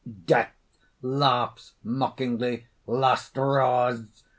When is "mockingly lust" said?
1.83-3.37